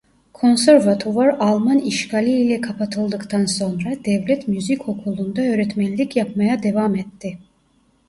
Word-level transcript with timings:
Konservatuvar 0.33 1.35
Alman 1.39 1.79
işgali 1.79 2.31
ile 2.31 2.61
kapatıldıktan 2.61 3.45
sonra 3.45 3.93
Devlet 4.05 4.47
Müzik 4.47 4.89
Okulu'nda 4.89 5.41
öğretmenlik 5.41 6.15
yapmaya 6.15 6.63
devam 6.63 6.95
etti. 6.95 7.39